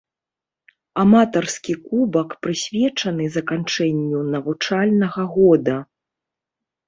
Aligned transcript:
Аматарскі 1.01 1.73
кубак 1.87 2.29
прысвечаны 2.45 3.27
заканчэнню 3.35 4.19
навучальнага 4.37 5.21
года. 5.35 5.77